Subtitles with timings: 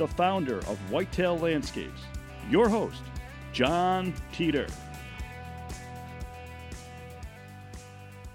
[0.00, 2.00] the founder of Whitetail Landscapes,
[2.48, 3.02] your host,
[3.52, 4.66] John Teeter.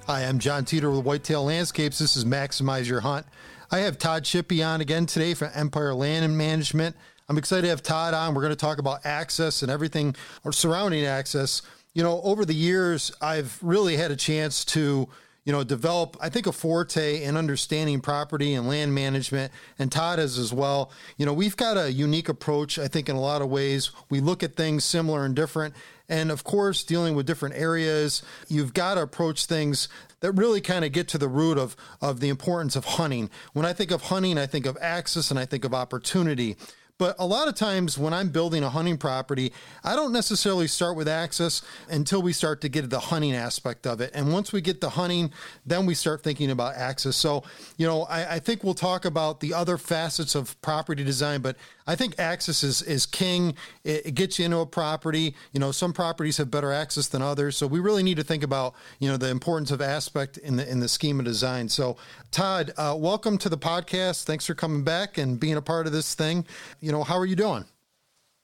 [0.06, 1.98] Hi, I'm John Teeter with Whitetail Landscapes.
[1.98, 3.26] This is Maximize Your Hunt.
[3.72, 6.96] I have Todd Shippey on again today from Empire Land and Management.
[7.28, 8.36] I'm excited to have Todd on.
[8.36, 11.64] We're going to talk about access and everything or surrounding access.
[11.96, 15.10] You know, over the years, I've really had a chance to
[15.46, 20.18] you know, develop, I think, a forte in understanding property and land management, and Todd
[20.18, 20.92] has as well.
[21.18, 23.92] You know, we've got a unique approach, I think, in a lot of ways.
[24.10, 25.76] We look at things similar and different.
[26.10, 29.88] And of course, dealing with different areas, you've got to approach things
[30.20, 33.30] that really kind of get to the root of, of the importance of hunting.
[33.54, 36.58] When I think of hunting, I think of access and I think of opportunity.
[36.98, 39.52] But a lot of times when I'm building a hunting property,
[39.84, 44.00] I don't necessarily start with access until we start to get the hunting aspect of
[44.00, 44.12] it.
[44.14, 45.32] And once we get the hunting,
[45.66, 47.18] then we start thinking about access.
[47.18, 47.44] So,
[47.78, 51.58] you know, I, I think we'll talk about the other facets of property design, but
[51.88, 53.54] I think access is, is king.
[53.84, 55.36] It, it, gets you into a property.
[55.52, 57.58] You know, some properties have better access than others.
[57.58, 60.70] So we really need to think about, you know, the importance of aspect in the
[60.70, 61.70] in the scheme of design.
[61.70, 61.98] So
[62.32, 64.24] Todd, uh, welcome to the podcast.
[64.24, 66.46] Thanks for coming back and being a part of this thing.
[66.80, 67.66] You know, how are you doing?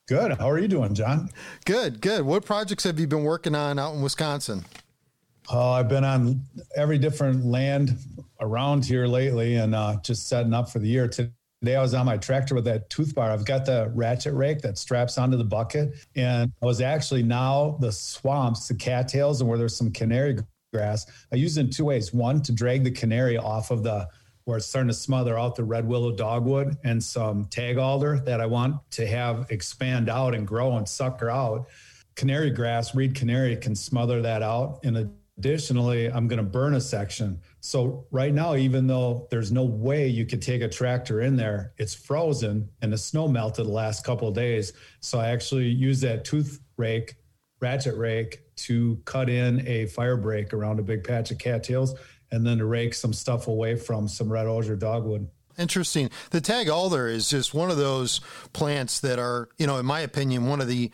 [0.07, 0.37] Good.
[0.37, 1.29] How are you doing, John?
[1.65, 2.23] Good, good.
[2.23, 4.65] What projects have you been working on out in Wisconsin?
[5.49, 6.41] Oh, I've been on
[6.75, 7.97] every different land
[8.39, 11.07] around here lately and uh, just setting up for the year.
[11.07, 11.31] Today
[11.63, 13.29] Today I was on my tractor with that tooth bar.
[13.29, 15.93] I've got the ratchet rake that straps onto the bucket.
[16.15, 20.39] And I was actually now the swamps, the cattails, and where there's some canary
[20.73, 21.05] grass.
[21.31, 22.11] I use it in two ways.
[22.11, 24.07] One, to drag the canary off of the
[24.45, 28.41] where it's starting to smother out the red willow dogwood and some tag alder that
[28.41, 31.67] I want to have expand out and grow and sucker out.
[32.15, 34.79] Canary grass, reed canary can smother that out.
[34.83, 39.63] And additionally, I'm going to burn a section so right now, even though there's no
[39.63, 43.71] way you could take a tractor in there, it's frozen and the snow melted the
[43.71, 44.73] last couple of days.
[44.99, 47.15] So I actually use that tooth rake,
[47.59, 51.93] ratchet rake, to cut in a fire break around a big patch of cattails
[52.31, 55.29] and then to rake some stuff away from some red osier dogwood.
[55.57, 56.09] Interesting.
[56.31, 58.21] The tag alder is just one of those
[58.53, 60.89] plants that are, you know, in my opinion, one of the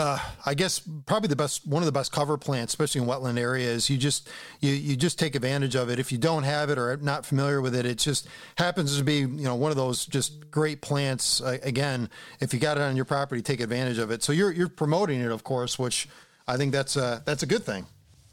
[0.00, 3.38] uh, I guess probably the best one of the best cover plants, especially in wetland
[3.38, 3.90] areas.
[3.90, 4.30] You just
[4.60, 5.98] you you just take advantage of it.
[5.98, 9.18] If you don't have it or not familiar with it, it just happens to be
[9.18, 11.42] you know one of those just great plants.
[11.42, 12.08] Uh, again,
[12.40, 14.22] if you got it on your property, take advantage of it.
[14.22, 16.08] So you're you're promoting it, of course, which
[16.48, 17.84] I think that's a that's a good thing.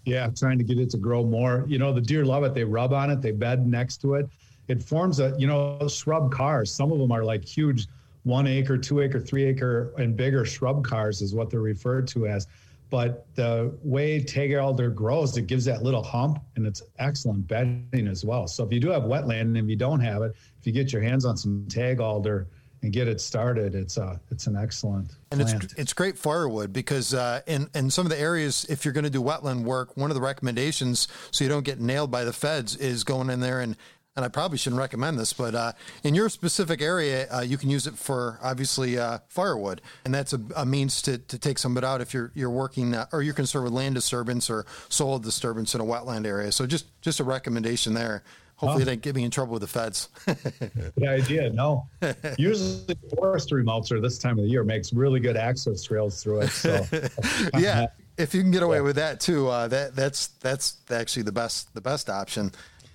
[0.06, 1.66] Yeah, trying to get it to grow more.
[1.68, 2.54] You know, the deer love it.
[2.54, 3.22] They rub on it.
[3.22, 4.30] They bed next to it.
[4.70, 6.72] It forms a you know shrub carrs.
[6.72, 7.88] Some of them are like huge
[8.28, 12.28] one acre, two acre, three acre, and bigger shrub carrs is what they're referred to
[12.28, 12.48] as.
[12.90, 18.08] But the way tag alder grows, it gives that little hump, and it's excellent bedding
[18.08, 18.48] as well.
[18.48, 20.94] So if you do have wetland, and if you don't have it, if you get
[20.94, 22.48] your hands on some tag alder
[22.84, 25.64] and get it started, it's a it's an excellent and plant.
[25.64, 29.04] it's it's great firewood because uh, in in some of the areas, if you're going
[29.04, 32.34] to do wetland work, one of the recommendations so you don't get nailed by the
[32.34, 33.76] feds is going in there and
[34.18, 35.72] and I probably shouldn't recommend this, but uh,
[36.04, 40.34] in your specific area, uh, you can use it for obviously uh, firewood, and that's
[40.34, 43.06] a, a, means to, to take some of it out if you're you're working uh,
[43.14, 46.52] or you're concerned with land disturbance or soil disturbance in a wetland area.
[46.52, 48.24] So just just a recommendation there.
[48.56, 48.86] Hopefully, huh.
[48.86, 50.10] they didn't get me in trouble with the feds.
[50.26, 51.52] good idea.
[51.52, 51.88] No,
[52.40, 56.50] usually forestry mulcher this time of the year makes really good access trails through it.
[56.50, 56.84] So
[57.60, 57.86] yeah,
[58.18, 61.72] if you can get away with that too, uh, that that's that's actually the best
[61.76, 62.52] the best option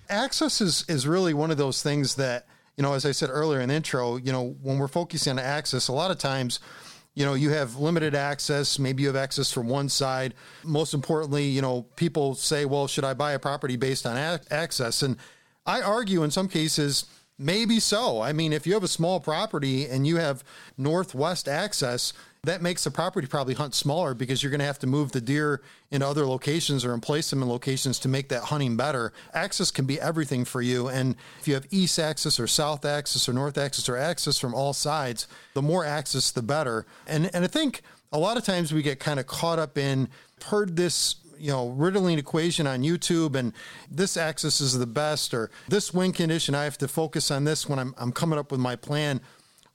[0.09, 2.45] access is is really one of those things that
[2.77, 5.39] you know, as I said earlier in the intro, you know, when we're focusing on
[5.39, 6.59] access, a lot of times,
[7.13, 8.79] you know, you have limited access.
[8.79, 10.33] Maybe you have access from one side.
[10.63, 14.41] Most importantly, you know, people say, well, should I buy a property based on a-
[14.49, 15.03] access?
[15.03, 15.17] And
[15.67, 17.05] I argue in some cases,
[17.37, 18.21] Maybe so.
[18.21, 20.43] I mean, if you have a small property and you have
[20.77, 22.13] northwest access,
[22.45, 25.21] that makes the property probably hunt smaller because you're going to have to move the
[25.21, 25.61] deer
[25.91, 29.13] into other locations or in place them in locations to make that hunting better.
[29.33, 30.89] Access can be everything for you.
[30.89, 34.53] And if you have east access or south access or north access or access from
[34.53, 36.85] all sides, the more access, the better.
[37.07, 37.81] And, and I think
[38.11, 40.09] a lot of times we get kind of caught up in,
[40.45, 43.53] heard this you know riddling equation on YouTube and
[43.89, 47.67] this axis is the best or this wind condition I have to focus on this
[47.67, 49.19] when I'm I'm coming up with my plan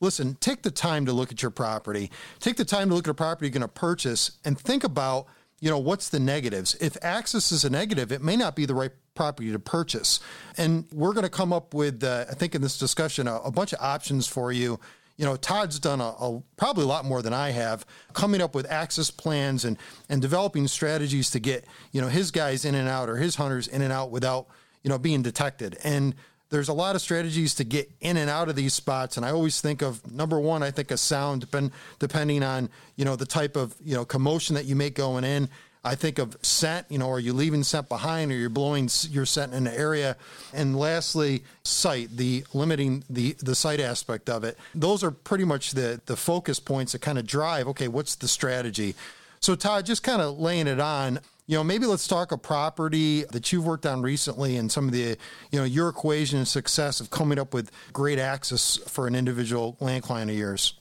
[0.01, 2.11] listen, take the time to look at your property.
[2.41, 5.27] Take the time to look at a property you're going to purchase and think about,
[5.61, 6.77] you know, what's the negatives.
[6.81, 10.21] If access is a negative, it may not be the right property to purchase.
[10.57, 13.51] And we're going to come up with, uh, I think, in this discussion, a, a,
[13.51, 14.79] bunch of options for you.
[15.17, 18.55] You know, Todd's done a, a, probably a lot more than I have, coming up
[18.55, 19.77] with access plans and
[20.09, 23.67] and developing strategies to get you know his guys in and out or his hunters
[23.67, 24.47] in and out without
[24.85, 25.77] you know being detected.
[25.83, 26.15] And
[26.51, 29.31] there's a lot of strategies to get in and out of these spots and i
[29.31, 33.27] always think of number one i think a sound depend, depending on you know the
[33.27, 35.49] type of you know commotion that you make going in.
[35.85, 39.25] I think of scent you know are you leaving scent behind or you're blowing your
[39.25, 40.17] scent in an area?
[40.53, 44.59] And lastly sight the limiting the the sight aspect of it.
[44.75, 48.29] Those are pretty much the the focus points that kind of drive okay what's the
[48.29, 48.95] strategy?
[49.41, 53.25] So todd just kind of laying it on you know, maybe let's talk a property
[53.33, 55.17] that you've worked on recently and some of the,
[55.51, 59.75] you know, your equation of success of coming up with great access for an individual
[59.81, 60.75] land client of yours.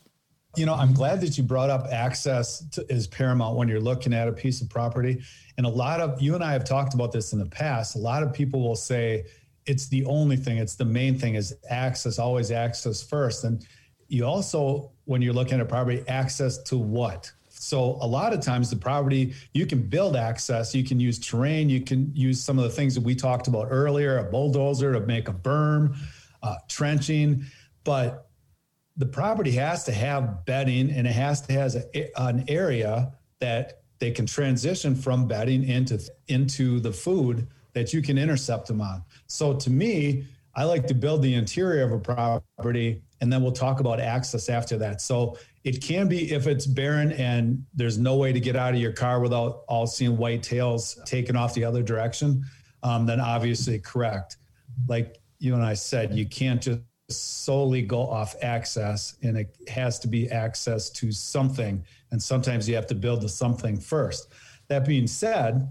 [0.58, 4.14] You know, I'm glad that you brought up access to, is paramount when you're looking
[4.14, 5.24] at a piece of property.
[5.56, 7.96] And a lot of you and I have talked about this in the past.
[7.96, 9.24] A lot of people will say
[9.68, 13.46] it's the only thing, it's the main thing is access, always access first.
[13.46, 13.66] And
[14.10, 17.32] you also, when you're looking at a property, access to what?
[17.60, 21.70] So a lot of times the property you can build access, you can use terrain,
[21.70, 25.00] you can use some of the things that we talked about earlier, a bulldozer to
[25.02, 25.96] make a berm,
[26.44, 27.44] uh, trenching,
[27.84, 28.30] but
[28.96, 33.82] the property has to have bedding and it has to has a, an area that
[34.00, 39.04] they can transition from bedding into into the food that you can intercept them on.
[39.28, 40.26] So to me,
[40.56, 44.50] I like to build the interior of a property and then we'll talk about access
[44.50, 45.02] after that.
[45.02, 48.80] So it can be if it's barren and there's no way to get out of
[48.80, 52.42] your car without all seeing white tails taken off the other direction,
[52.84, 54.38] um, then obviously correct.
[54.88, 56.80] Like you and I said, you can't just
[57.10, 61.84] solely go off access and it has to be access to something.
[62.12, 64.30] And sometimes you have to build the something first.
[64.70, 65.68] That being said,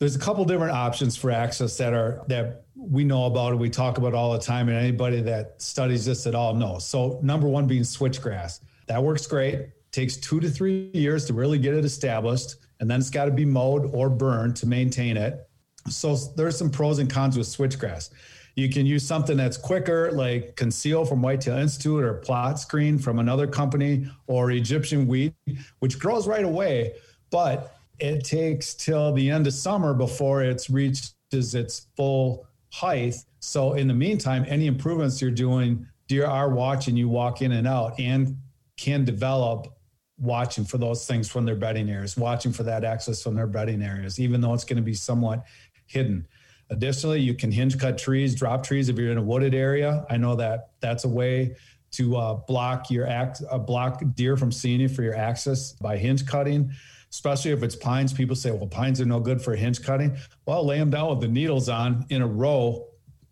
[0.00, 3.70] there's a couple different options for access that are that we know about and we
[3.70, 7.46] talk about all the time and anybody that studies this at all knows so number
[7.46, 8.60] one being switchgrass
[8.90, 9.68] that works great.
[9.92, 13.30] Takes two to three years to really get it established, and then it's got to
[13.30, 15.48] be mowed or burned to maintain it.
[15.88, 18.10] So there's some pros and cons with switchgrass.
[18.56, 23.20] You can use something that's quicker, like Conceal from Whitetail Institute or Plot Screen from
[23.20, 25.34] another company or Egyptian wheat,
[25.78, 26.94] which grows right away,
[27.30, 33.14] but it takes till the end of summer before it reaches its full height.
[33.38, 37.68] So in the meantime, any improvements you're doing, deer are watching you walk in and
[37.68, 38.36] out and
[38.80, 39.76] can develop
[40.18, 43.82] watching for those things from their bedding areas, watching for that access from their bedding
[43.82, 45.44] areas, even though it's going to be somewhat
[45.86, 46.26] hidden.
[46.70, 50.06] Additionally, you can hinge cut trees, drop trees if you're in a wooded area.
[50.08, 51.56] I know that that's a way
[51.92, 55.98] to uh, block your act, uh, block deer from seeing you for your access by
[55.98, 56.70] hinge cutting.
[57.10, 60.16] Especially if it's pines, people say, "Well, pines are no good for hinge cutting."
[60.46, 62.86] Well, lay them down with the needles on in a row,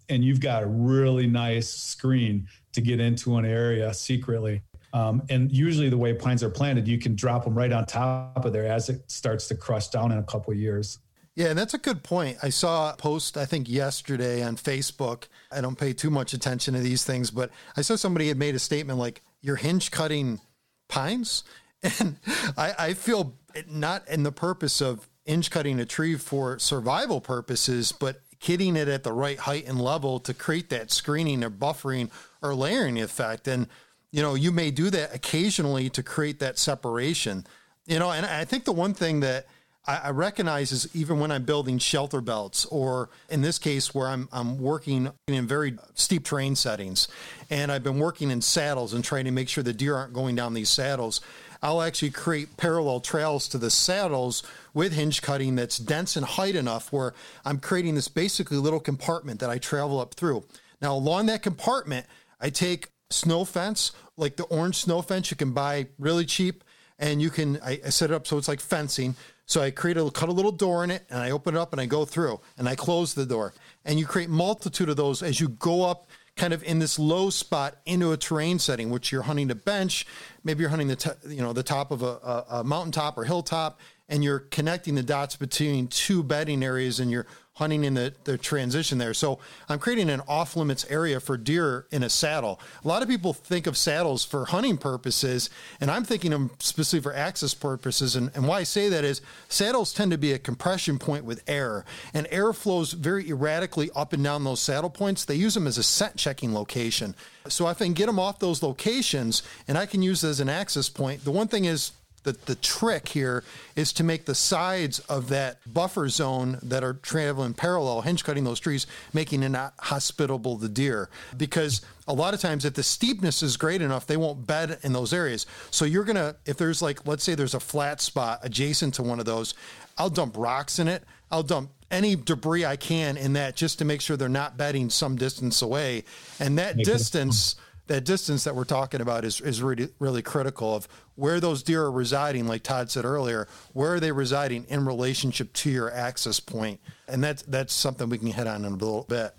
[0.09, 4.63] and you've got a really nice screen to get into an area secretly.
[4.93, 8.45] Um, and usually, the way pines are planted, you can drop them right on top
[8.45, 10.99] of there as it starts to crush down in a couple of years.
[11.35, 12.39] Yeah, and that's a good point.
[12.43, 15.29] I saw a post, I think, yesterday on Facebook.
[15.53, 18.57] I don't pay too much attention to these things, but I saw somebody had made
[18.57, 20.41] a statement like, You're hinge cutting
[20.89, 21.45] pines?
[22.01, 22.17] And
[22.57, 23.37] I, I feel
[23.71, 28.89] not in the purpose of hinge cutting a tree for survival purposes, but hitting it
[28.89, 32.11] at the right height and level to create that screening or buffering
[32.43, 33.47] or layering effect.
[33.47, 33.69] And
[34.11, 37.47] you know, you may do that occasionally to create that separation.
[37.87, 39.47] You know, and I think the one thing that
[39.89, 44.29] I, recognize is even when I'm building shelter belts, or in this case where I'm
[44.33, 47.09] I'm working in very steep terrain settings,
[47.49, 50.37] and I've been working in saddles and trying to make sure the deer aren't going
[50.37, 51.23] down these saddles.
[51.63, 54.43] I'll actually create parallel trails to the saddles
[54.75, 59.41] with hinge cutting that's dense and height enough where I'm creating this basically little compartment
[59.41, 60.45] that I travel up through.
[60.83, 62.07] Now, along that compartment,
[62.41, 66.65] I take snow fence, like the orange snow fence you can buy really cheap.
[66.99, 69.15] And you can, I, I set it up so it's like fencing.
[69.47, 71.73] So I create a, cut a little door in it and I open it up
[71.73, 73.55] and I go through and I close the door.
[73.85, 77.29] And you create multitude of those as you go up kind of in this low
[77.29, 80.07] spot into a terrain setting, which you're hunting a bench,
[80.45, 83.25] maybe you're hunting the t- you know the top of a, a, a mountaintop or
[83.25, 87.27] hilltop, and you're connecting the dots between two bedding areas, and you're
[87.59, 89.13] hunting in the, the transition there.
[89.13, 92.61] So I'm creating an off limits area for deer in a saddle.
[92.85, 95.51] A lot of people think of saddles for hunting purposes,
[95.81, 98.15] and I'm thinking them specifically for access purposes.
[98.15, 101.43] And, and why I say that is saddles tend to be a compression point with
[101.49, 101.85] air,
[102.15, 105.25] and air flows very erratically up and down those saddle points.
[105.25, 107.17] They use them as a scent checking location.
[107.49, 110.49] So if I can get them off those locations and I can use as an
[110.49, 111.91] access point, the one thing is
[112.25, 113.45] the, the trick here
[113.77, 118.45] is to make the sides of that buffer zone that are traveling parallel, hinge cutting
[118.45, 121.09] those trees, making it not hospitable to deer.
[121.37, 124.93] Because a lot of times, if the steepness is great enough, they won't bed in
[124.93, 125.47] those areas.
[125.71, 129.21] So you're gonna, if there's like, let's say there's a flat spot adjacent to one
[129.21, 129.55] of those,
[129.97, 131.05] I'll dump rocks in it.
[131.31, 134.91] I'll dump any debris I can in that just to make sure they're not bedding
[134.91, 136.05] some distance away.
[136.41, 137.57] And that distance.
[137.89, 141.83] That distance that we're talking about is, is really, really critical of where those deer
[141.85, 146.39] are residing, like Todd said earlier, where are they residing in relationship to your access
[146.39, 146.81] point?
[147.09, 149.35] And that's, that's something we can hit on in a little bit.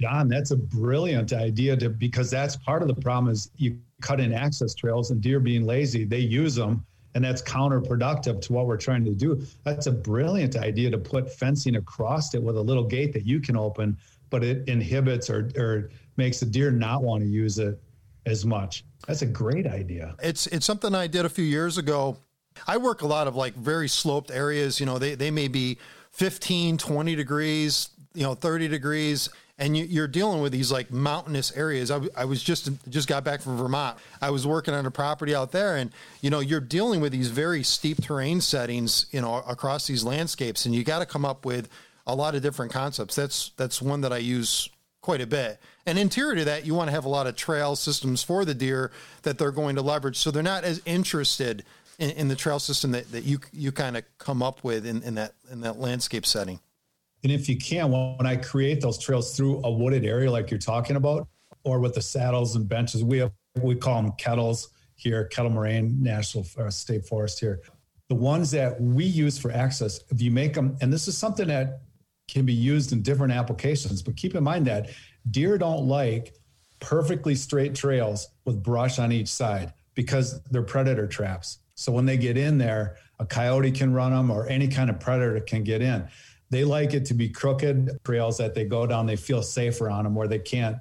[0.00, 4.20] John, that's a brilliant idea to, because that's part of the problem is you cut
[4.20, 8.66] in access trails and deer being lazy, they use them and that's counterproductive to what
[8.66, 9.42] we're trying to do.
[9.64, 13.40] That's a brilliant idea to put fencing across it with a little gate that you
[13.40, 13.96] can open,
[14.30, 17.80] but it inhibits or, or makes the deer not want to use it
[18.26, 18.84] as much.
[19.06, 20.14] That's a great idea.
[20.22, 22.18] It's it's something I did a few years ago.
[22.66, 25.78] I work a lot of like very sloped areas, you know, they they may be
[26.12, 31.54] 15, 20 degrees, you know, 30 degrees and you, are dealing with these like mountainous
[31.56, 31.90] areas.
[31.90, 33.98] I, I was just just got back from Vermont.
[34.22, 37.28] I was working on a property out there, and you know you're dealing with these
[37.28, 41.44] very steep terrain settings, you know, across these landscapes, and you got to come up
[41.44, 41.68] with
[42.06, 43.16] a lot of different concepts.
[43.16, 44.70] That's that's one that I use
[45.08, 45.58] quite a bit.
[45.86, 48.52] And interior to that, you want to have a lot of trail systems for the
[48.52, 50.18] deer that they're going to leverage.
[50.18, 51.64] So they're not as interested
[51.98, 55.02] in, in the trail system that, that you you kind of come up with in,
[55.02, 56.60] in that in that landscape setting.
[57.22, 60.60] And if you can, when I create those trails through a wooded area like you're
[60.60, 61.26] talking about,
[61.64, 65.96] or with the saddles and benches, we have we call them kettles here, Kettle Moraine
[66.02, 67.62] National uh, State Forest here.
[68.10, 71.48] The ones that we use for access, if you make them, and this is something
[71.48, 71.80] that
[72.28, 74.02] can be used in different applications.
[74.02, 74.90] But keep in mind that
[75.30, 76.34] deer don't like
[76.80, 81.58] perfectly straight trails with brush on each side because they're predator traps.
[81.74, 85.00] So when they get in there, a coyote can run them or any kind of
[85.00, 86.06] predator can get in.
[86.50, 90.04] They like it to be crooked trails that they go down, they feel safer on
[90.04, 90.78] them where they can't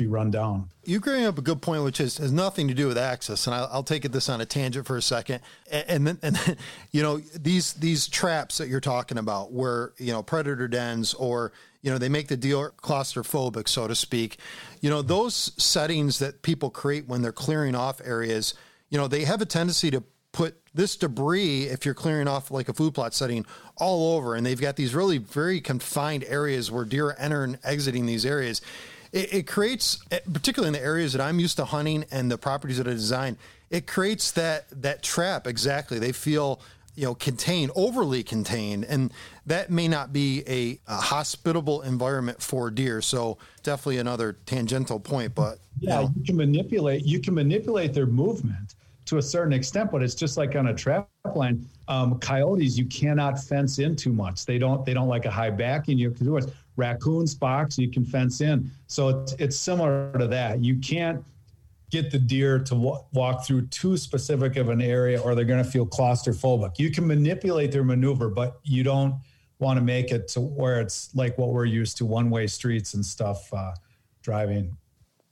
[0.00, 0.68] be run down.
[0.84, 3.54] You bring up a good point, which is, has nothing to do with access, and
[3.54, 5.40] I'll, I'll take it this on a tangent for a second.
[5.70, 6.56] And, then, and
[6.90, 11.52] you know, these these traps that you're talking about, where you know predator dens, or
[11.82, 14.38] you know, they make the deer claustrophobic, so to speak.
[14.80, 18.54] You know, those settings that people create when they're clearing off areas,
[18.88, 20.02] you know, they have a tendency to
[20.32, 23.44] put this debris, if you're clearing off like a food plot setting,
[23.76, 28.06] all over, and they've got these really very confined areas where deer enter and exiting
[28.06, 28.60] these areas
[29.12, 32.38] it, it creates, eh, particularly in the areas that I'm used to hunting and the
[32.38, 33.36] properties that I design,
[33.70, 35.98] it creates that that trap exactly.
[35.98, 36.60] They feel
[36.96, 39.12] you know contained, overly contained, and
[39.46, 43.00] that may not be a, a hospitable environment for deer.
[43.00, 46.12] So definitely another tangential point, but yeah, you, know.
[46.16, 47.04] you can manipulate.
[47.04, 48.74] You can manipulate their movement
[49.06, 51.64] to a certain extent, but it's just like on a trap line.
[51.88, 54.46] Um, coyotes, you cannot fence in too much.
[54.46, 54.84] They don't.
[54.84, 58.04] They don't like a high back, and you can do it raccoons, fox, you can
[58.04, 58.70] fence in.
[58.86, 60.64] So it's, it's similar to that.
[60.64, 61.22] You can't
[61.90, 65.62] get the deer to w- walk through too specific of an area or they're going
[65.62, 66.78] to feel claustrophobic.
[66.78, 69.14] You can manipulate their maneuver, but you don't
[69.58, 72.94] want to make it to where it's like what we're used to one way streets
[72.94, 73.74] and stuff, uh,
[74.22, 74.76] driving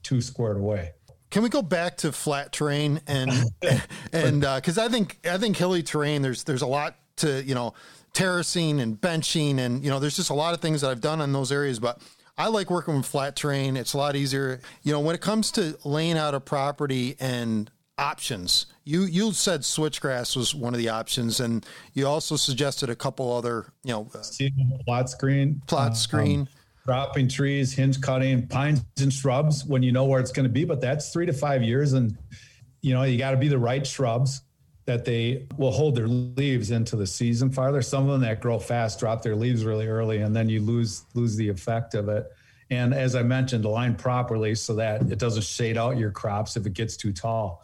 [0.02, 0.92] two squared away.
[1.30, 3.30] Can we go back to flat terrain and
[4.12, 7.54] and because uh, I think I think hilly terrain there's there's a lot to you
[7.54, 7.74] know
[8.12, 11.20] terracing and benching and you know there's just a lot of things that I've done
[11.20, 12.00] in those areas but
[12.36, 13.76] I like working with flat terrain.
[13.76, 14.60] It's a lot easier.
[14.82, 19.62] You know when it comes to laying out a property and options you you said
[19.62, 24.04] switchgrass was one of the options and you also suggested a couple other you know
[24.86, 25.60] plot screen.
[25.66, 26.40] Plot uh, screen.
[26.42, 26.48] um,
[26.86, 30.64] dropping trees hinge cutting pines and shrubs when you know where it's going to be
[30.64, 32.16] but that's 3 to 5 years and
[32.80, 34.42] you know you got to be the right shrubs
[34.88, 37.82] that they will hold their leaves into the season farther.
[37.82, 41.04] Some of them that grow fast drop their leaves really early, and then you lose
[41.12, 42.32] lose the effect of it.
[42.70, 46.64] And as I mentioned, align properly so that it doesn't shade out your crops if
[46.64, 47.62] it gets too tall.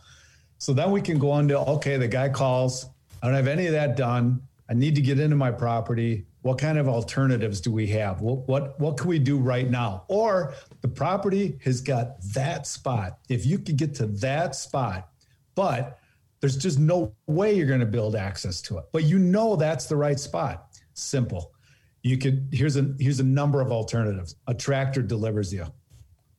[0.58, 2.84] So then we can go on to okay, the guy calls.
[3.22, 4.42] I don't have any of that done.
[4.68, 6.26] I need to get into my property.
[6.42, 8.20] What kind of alternatives do we have?
[8.20, 10.04] What what what can we do right now?
[10.08, 10.52] Or
[10.82, 13.18] the property has got that spot.
[13.30, 15.08] If you could get to that spot,
[15.54, 15.98] but
[16.44, 18.84] there's just no way you're going to build access to it.
[18.92, 20.66] But you know that's the right spot.
[20.92, 21.54] Simple.
[22.02, 24.36] You could here's a here's a number of alternatives.
[24.46, 25.64] A tractor delivers you.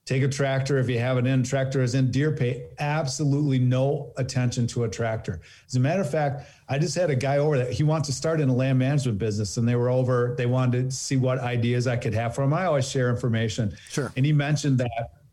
[0.05, 1.41] Take a tractor if you have an in.
[1.41, 2.67] Tractor is in deer pay.
[2.77, 5.41] Absolutely no attention to a tractor.
[5.67, 8.13] As a matter of fact, I just had a guy over that he wants to
[8.13, 10.35] start in a land management business, and they were over.
[10.37, 12.53] They wanted to see what ideas I could have for him.
[12.53, 13.75] I always share information.
[13.89, 14.13] Sure.
[14.15, 15.24] And he mentioned that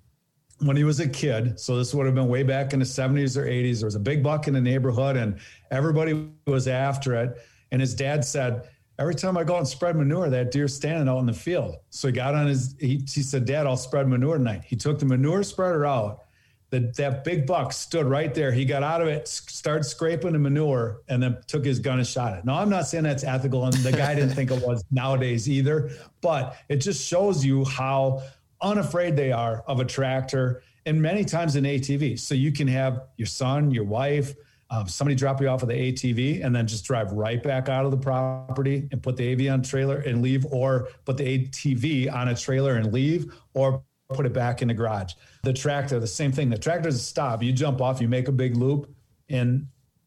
[0.62, 3.36] when he was a kid, so this would have been way back in the 70s
[3.36, 5.38] or 80s, there was a big buck in the neighborhood, and
[5.70, 7.36] everybody was after it.
[7.72, 11.08] And his dad said, every time I go out and spread manure, that deer's standing
[11.08, 11.76] out in the field.
[11.90, 14.62] So he got on his, he, he said, Dad, I'll spread manure tonight.
[14.64, 16.24] He took the manure spreader out.
[16.70, 18.50] That, that big buck stood right there.
[18.50, 22.06] He got out of it, started scraping the manure, and then took his gun and
[22.06, 22.46] shot it.
[22.46, 25.90] Now, I'm not saying that's ethical, and the guy didn't think it was nowadays either,
[26.22, 28.22] but it just shows you how
[28.62, 32.18] unafraid they are of a tractor and many times an ATV.
[32.18, 34.34] So you can have your son, your wife,
[34.72, 37.84] um, somebody drop you off of the ATV and then just drive right back out
[37.84, 42.10] of the property and put the AV on trailer and leave, or put the ATV
[42.10, 43.82] on a trailer and leave, or
[44.14, 45.12] put it back in the garage.
[45.42, 46.48] The tractor, the same thing.
[46.48, 47.42] The tractor's a stop.
[47.42, 48.94] You jump off, you make a big loop,
[49.28, 49.66] and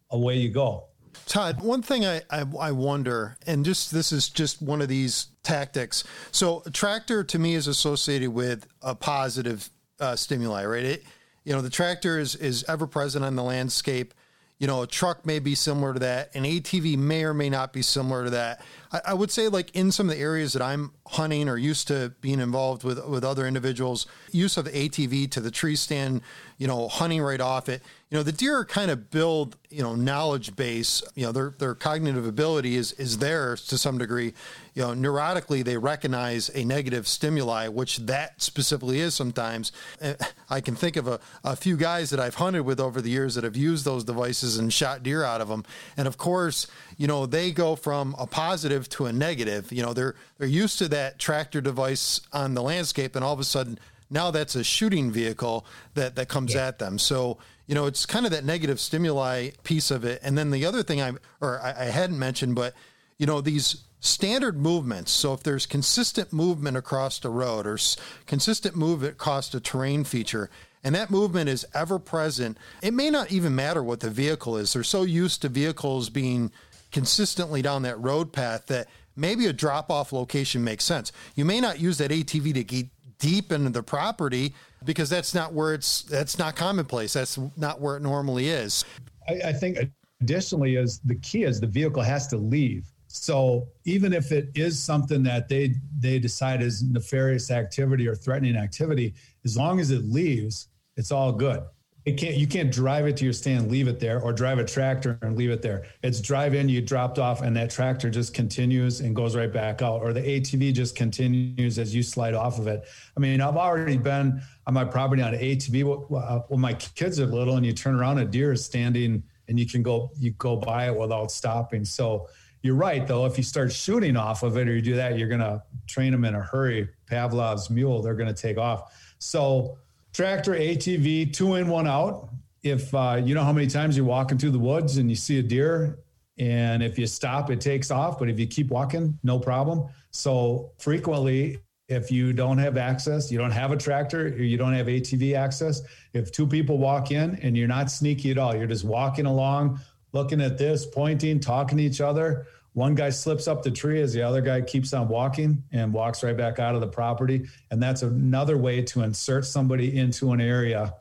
[0.10, 0.88] away you go.
[1.26, 5.28] Todd, one thing I, I, I wonder, and just this is just one of these
[5.44, 6.04] tactics.
[6.32, 9.70] So, tractor to me is associated with a positive
[10.00, 10.84] uh, stimuli, right?
[10.84, 11.04] It,
[11.44, 14.14] you know, the tractor is is ever present on the landscape
[14.58, 16.34] you know, a truck may be similar to that.
[16.34, 18.62] An ATV may or may not be similar to that.
[18.92, 21.90] I, I, would say, like in some of the areas that I'm hunting or used
[21.90, 26.22] to being involved with with other individuals, use of ATV to the tree stand,
[26.58, 27.82] you know, hunting right off it.
[28.10, 31.04] You know, the deer kind of build, you know, knowledge base.
[31.16, 34.34] You know, their their cognitive ability is is there to some degree.
[34.74, 39.72] You know, neurotically they recognize a negative stimuli, which that specifically is sometimes.
[40.00, 40.16] Eh,
[40.50, 43.36] I can think of a, a few guys that I've hunted with over the years
[43.36, 45.66] that have used those devices and shot deer out of them.
[45.98, 49.74] And of course, you know, they go from a positive to a negative.
[49.74, 53.40] You know, they're they're used to that tractor device on the landscape, and all of
[53.40, 53.78] a sudden
[54.10, 56.68] now that's a shooting vehicle that that comes yeah.
[56.68, 57.00] at them.
[57.00, 57.38] So
[57.68, 60.22] you know, it's kind of that negative stimuli piece of it.
[60.24, 62.74] And then the other thing I or I, I hadn't mentioned, but
[63.18, 65.12] you know, these standard movements.
[65.12, 70.04] So if there's consistent movement across the road or s- consistent movement across a terrain
[70.04, 70.50] feature,
[70.84, 74.74] and that movement is ever present, it may not even matter what the vehicle is.
[74.74, 76.52] They're so used to vehicles being
[76.92, 81.12] consistently down that road path that maybe a drop off location makes sense.
[81.34, 82.88] You may not use that ATV to get
[83.20, 87.14] deep into the property because that's not where it's that's not commonplace.
[87.14, 88.86] That's not where it normally is.
[89.28, 89.78] I, I think
[90.22, 92.86] additionally is the key is the vehicle has to leave.
[93.08, 98.58] So even if it is something that they they decide is nefarious activity or threatening
[98.58, 101.64] activity, as long as it leaves, it's all good
[102.06, 104.64] it can't you can't drive it to your stand leave it there or drive a
[104.64, 105.86] tractor and leave it there.
[106.04, 109.82] It's drive in you dropped off and that tractor just continues and goes right back
[109.82, 112.84] out or the atv just continues as you slide off of it.
[113.18, 117.58] I mean i've already been on my property on atv when my kids are little
[117.58, 120.88] and you turn around a deer is standing and you can go you go by
[120.88, 121.84] it without stopping.
[121.84, 122.30] So
[122.62, 125.28] you're right though if you start shooting off of it or you do that you're
[125.28, 126.88] going to train them in a hurry.
[127.08, 128.94] Pavlov's mule they're going to take off.
[129.18, 129.80] So
[130.16, 132.30] tractor, ATV, two in, one out.
[132.64, 135.40] If uh, you know how many times you're walking through the woods and you see
[135.40, 136.00] a deer,
[136.38, 138.18] and if you stop, it takes off.
[138.18, 139.88] But if you keep walking, no problem.
[140.12, 144.74] So frequently, if you don't have access, you don't have a tractor, or you don't
[144.74, 145.82] have ATV access.
[146.14, 149.82] If two people walk in and you're not sneaky at all, you're just walking along,
[150.14, 154.12] looking at this, pointing, talking to each other one guy slips up the tree as
[154.12, 157.46] the other guy keeps on walking and walks right back out of the property.
[157.72, 160.94] And that's another way to insert somebody into an area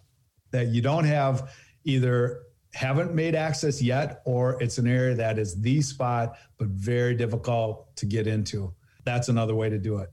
[0.52, 2.42] that you don't have either
[2.74, 7.94] haven't made access yet, or it's an area that is the spot, but very difficult
[7.96, 8.72] to get into.
[9.04, 10.10] That's another way to do it.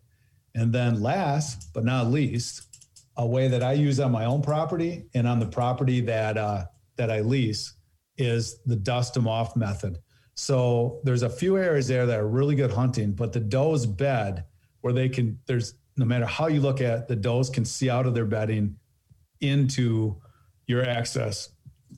[0.55, 2.63] And then last but not least,
[3.17, 6.65] a way that I use on my own property and on the property that uh,
[6.95, 7.73] that I lease
[8.17, 9.99] is the dust them off method.
[10.41, 14.43] So there's a few areas there that are really good hunting, but the does bed
[14.81, 17.91] where they can, there's no matter how you look at it, the does can see
[17.91, 18.75] out of their bedding
[19.41, 20.19] into
[20.65, 21.49] your access.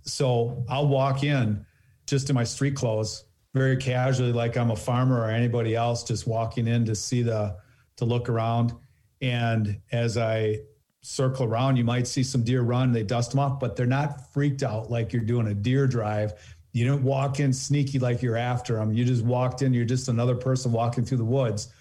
[0.01, 1.65] So I'll walk in
[2.06, 6.27] just in my street clothes, very casually, like I'm a farmer or anybody else, just
[6.27, 7.56] walking in to see the,
[7.95, 8.73] to look around.
[9.21, 10.60] And as I
[10.99, 14.34] circle around, you might see some deer run, they dust them off, but they're not
[14.34, 16.34] freaked out like you're doing a deer drive
[16.73, 18.91] You didn't walk in sneaky like you're after them.
[18.91, 21.71] You just walked in, you're just another person walking through the woods.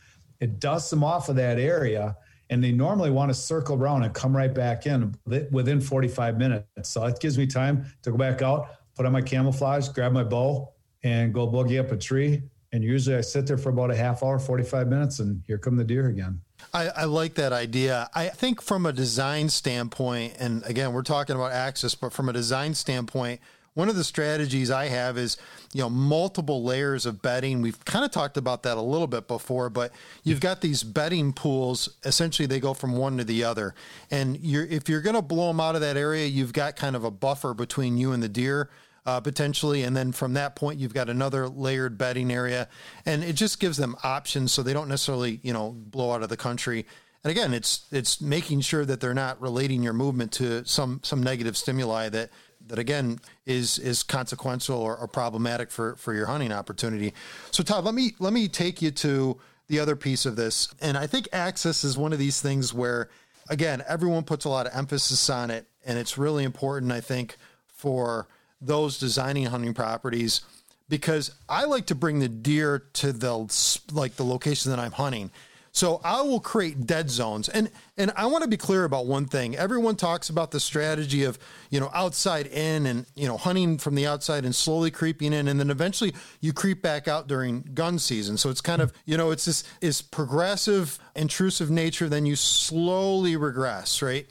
[0.41, 2.17] It dusts them off of that area.
[2.51, 5.15] And they normally want to circle around and come right back in
[5.51, 6.91] within 45 minutes.
[6.91, 10.25] So it gives me time to go back out, put on my camouflage, grab my
[10.25, 10.71] bow,
[11.03, 12.43] and go boogie up a tree.
[12.73, 15.77] And usually I sit there for about a half hour, 45 minutes, and here come
[15.77, 16.43] the deer again.
[16.75, 18.09] I, I, like that idea.
[18.15, 22.33] I think from a design standpoint, and again, we're talking about access, but from a
[22.33, 23.41] design standpoint,
[23.75, 25.37] one of the strategies I have is,
[25.73, 27.63] you know, multiple layers of bedding.
[27.63, 31.33] We've kind of talked about that a little bit before, but you've got these bedding
[31.33, 31.89] pools.
[32.05, 33.75] Essentially, they go from one to the other,
[34.11, 36.97] and you're if you're going to blow them out of that area, you've got kind
[36.97, 38.71] of a buffer between you and the deer.
[39.05, 42.69] Uh, potentially, and then from that point, you've got another layered bedding area,
[43.05, 46.29] and it just gives them options so they don't necessarily, you know, blow out of
[46.29, 46.87] the country.
[47.25, 51.21] And again, it's it's making sure that they're not relating your movement to some some
[51.21, 52.31] negative stimuli that
[52.69, 57.13] that again is is consequential or, or, problematic for for your hunting opportunity.
[57.51, 60.97] So Todd, let me let me take you to the other piece of this, and
[60.97, 63.09] I think access is one of these things where
[63.49, 67.37] again everyone puts a lot of emphasis on it, and it's really important I think
[67.67, 68.29] for
[68.61, 70.43] those designing hunting properties
[70.89, 75.31] because I like to bring the deer to the like the location that I'm hunting
[75.75, 77.49] so I will create dead zones.
[77.49, 79.57] And and I want to be clear about one thing.
[79.57, 81.39] Everyone talks about the strategy of,
[81.71, 85.49] you know, outside in and, you know, hunting from the outside and slowly creeping in
[85.49, 88.37] and then eventually you creep back out during gun season.
[88.37, 93.37] So it's kind of, you know, it's this is progressive intrusive nature then you slowly
[93.37, 94.27] regress, right?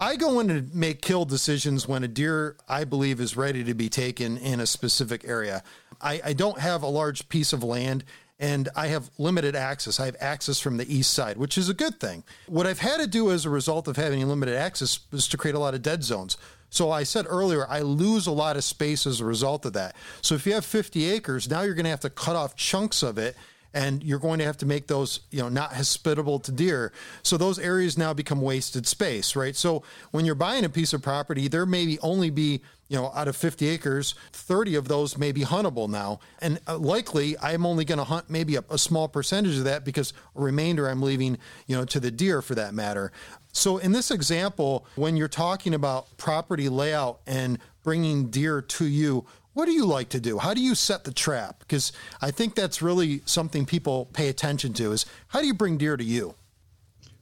[0.00, 3.72] I go in to make kill decisions when a deer I believe is ready to
[3.72, 5.62] be taken in a specific area.
[6.02, 8.04] I, I don't have a large piece of land
[8.38, 9.98] and I have limited access.
[9.98, 12.22] I have access from the east side, which is a good thing.
[12.46, 15.54] What I've had to do as a result of having limited access is to create
[15.54, 16.36] a lot of dead zones.
[16.68, 19.96] So I said earlier, I lose a lot of space as a result of that.
[20.20, 23.02] So if you have 50 acres, now you're going to have to cut off chunks
[23.02, 23.36] of it
[23.72, 26.92] and you're going to have to make those, you know, not hospitable to deer.
[27.22, 29.54] So those areas now become wasted space, right?
[29.54, 33.10] So when you're buying a piece of property, there may be only be you know,
[33.14, 36.20] out of 50 acres, 30 of those may be huntable now.
[36.40, 39.84] And uh, likely I'm only going to hunt maybe a, a, small percentage of that
[39.84, 43.10] because a remainder I'm leaving, you know, to the deer for that matter.
[43.52, 49.26] So in this example, when you're talking about property layout and bringing deer to you,
[49.54, 50.38] what do you like to do?
[50.38, 51.60] How do you set the trap?
[51.60, 55.78] Because I think that's really something people pay attention to is how do you bring
[55.78, 56.34] deer to you?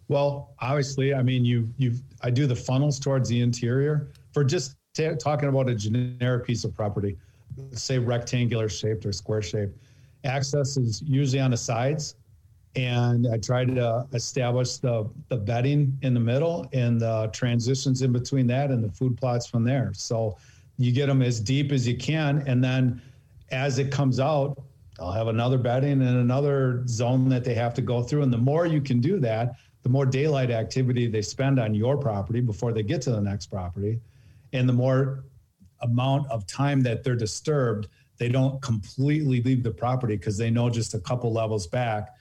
[0.08, 4.74] Well, obviously, I mean, you you I do the funnels towards the interior for just
[4.94, 7.16] t- talking about a generic piece of property,
[7.72, 9.76] say rectangular shaped or square shaped,
[10.24, 12.14] access is usually on the sides.
[12.76, 18.12] And I try to establish the, the bedding in the middle and the transitions in
[18.12, 19.92] between that and the food plots from there.
[19.94, 20.36] So
[20.76, 22.42] you get them as deep as you can.
[22.48, 23.00] And then
[23.52, 24.60] as it comes out,
[24.98, 28.22] I'll have another bedding and another zone that they have to go through.
[28.22, 29.54] And the more you can do that,
[29.84, 33.46] the more daylight activity they spend on your property before they get to the next
[33.46, 34.00] property
[34.54, 35.24] and the more
[35.82, 37.88] amount of time that they're disturbed,
[38.18, 42.14] they don't completely leave the property because they know just a couple levels back,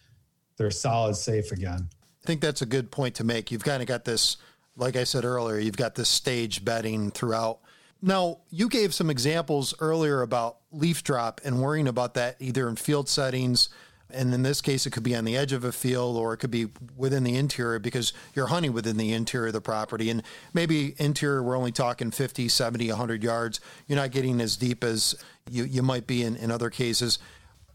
[0.58, 1.88] they're solid safe again.
[2.24, 3.52] I think that's a good point to make.
[3.52, 4.38] You've kind of got this,
[4.76, 7.60] like I said earlier, you've got this stage bedding throughout.
[8.02, 12.76] Now, you gave some examples earlier about leaf drop and worrying about that either in
[12.76, 13.70] field settings
[14.14, 16.38] and in this case, it could be on the edge of a field or it
[16.38, 20.10] could be within the interior because you're hunting within the interior of the property.
[20.10, 20.24] And
[20.54, 23.60] maybe interior, we're only talking 50, 70, 100 yards.
[23.88, 25.16] You're not getting as deep as
[25.50, 27.20] you, you might be in, in other cases.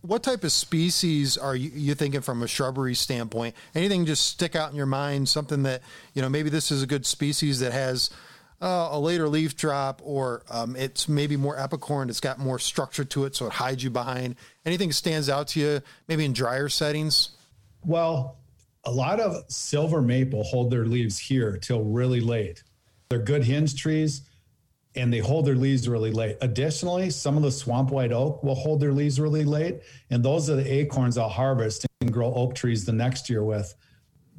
[0.00, 3.54] What type of species are you, you thinking from a shrubbery standpoint?
[3.74, 5.28] Anything just stick out in your mind?
[5.28, 5.82] Something that,
[6.14, 8.10] you know, maybe this is a good species that has
[8.60, 12.08] uh, a later leaf drop, or um, it's maybe more apicorn.
[12.08, 14.36] It's got more structure to it, so it hides you behind.
[14.64, 17.30] Anything stands out to you, maybe in drier settings?
[17.84, 18.38] Well,
[18.84, 22.62] a lot of silver maple hold their leaves here till really late.
[23.08, 24.22] They're good hinge trees
[24.94, 26.36] and they hold their leaves really late.
[26.40, 29.80] Additionally, some of the swamp white oak will hold their leaves really late.
[30.10, 33.74] And those are the acorns I'll harvest and grow oak trees the next year with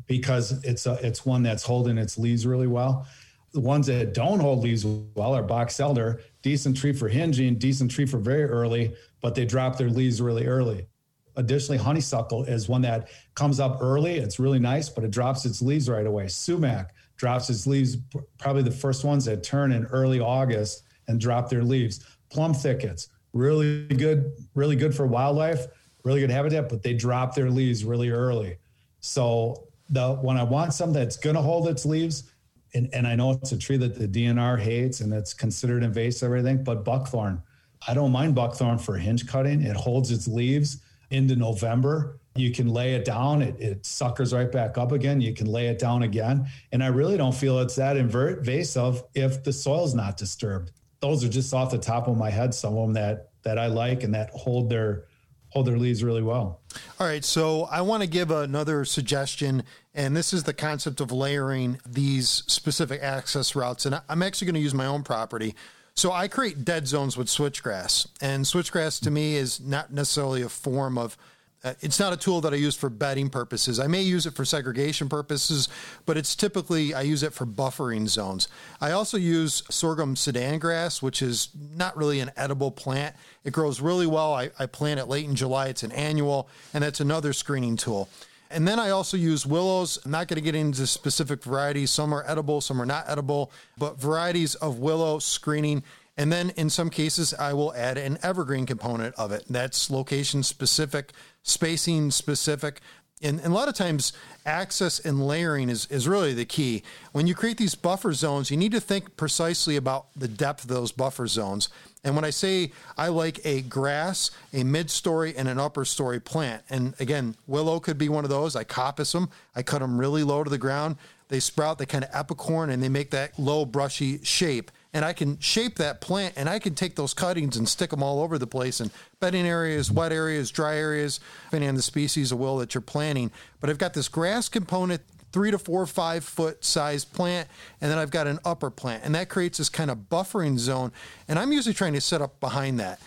[0.08, 3.08] because it's a, it's one that's holding its leaves really well.
[3.52, 7.92] The ones that don't hold leaves well are box elder, decent tree for hinging, decent
[7.92, 10.88] tree for very early, but they drop their leaves really early.
[11.36, 14.18] Additionally, honeysuckle is one that comes up early.
[14.18, 16.28] It's really nice, but it drops its leaves right away.
[16.28, 17.98] Sumac drops its leaves,
[18.38, 22.06] probably the first ones that turn in early August and drop their leaves.
[22.30, 25.68] Plum thickets, really good, really good for wildlife,
[26.04, 28.58] really good habitat, but they drop their leaves really early.
[29.00, 32.29] So the when I want something that's going to hold its leaves,
[32.74, 36.28] and, and I know it's a tree that the DNR hates and it's considered invasive,
[36.28, 37.42] everything, but buckthorn.
[37.88, 39.62] I don't mind buckthorn for hinge cutting.
[39.62, 42.20] It holds its leaves into November.
[42.36, 45.20] You can lay it down, it, it suckers right back up again.
[45.20, 46.48] You can lay it down again.
[46.72, 50.72] And I really don't feel it's that invasive if the soil's not disturbed.
[51.02, 53.68] Those are just off the top of my head, some of them that that I
[53.68, 55.06] like and that hold their
[55.50, 56.60] hold their leaves really well.
[57.00, 61.12] All right, so I want to give another suggestion, and this is the concept of
[61.12, 63.86] layering these specific access routes.
[63.86, 65.56] And I'm actually going to use my own property.
[65.96, 70.50] So I create dead zones with switchgrass, and switchgrass to me is not necessarily a
[70.50, 71.18] form of
[71.64, 73.80] Uh, it's not a tool that I use for bedding purposes.
[73.80, 75.68] I may use it for segregation purposes,
[76.06, 78.48] but it's typically I use it for buffering zones.
[78.80, 83.16] I also use sorghum sudan grass, which is not really an edible plant.
[83.44, 84.34] It grows really well.
[84.34, 85.68] I, I plant it late in July.
[85.68, 88.08] It's an annual, and that's another screening tool.
[88.52, 90.00] And then I also use willows.
[90.04, 91.92] I'm not going to get into specific varieties.
[91.92, 95.84] Some are edible, some are not edible, but varieties of willow screening.
[96.18, 99.46] And then in some cases, I will add an evergreen component of it.
[99.50, 101.14] That's location specific,
[101.44, 102.82] spacing specific.
[103.22, 104.14] And, and, a lot of times,
[104.46, 106.84] access and layering is, is really the key.
[107.12, 110.70] When you create these buffer zones, you need to think precisely about the depth of
[110.70, 111.68] those buffer zones.
[112.04, 116.22] And when I say I like a grass, a mid story, and an upper story
[116.22, 118.56] plant, and again, willow could be one of those.
[118.56, 120.96] I coppice them, I cut them really low to the ground.
[121.28, 125.14] They sprout, they kind of apicorn, and they make that low, brushy shape and I
[125.14, 128.38] can shape that plant and I can take those cuttings and stick them all over
[128.38, 132.58] the place in bedding areas, wet areas, dry areas, depending on the species of will
[132.58, 133.32] that you're planting.
[133.60, 137.48] But I've got this grass component, three to four, five foot size plant,
[137.82, 140.92] and then I've got an upper plant, and that creates this kind of buffering zone.
[141.28, 143.00] And I'm usually trying to set up behind that,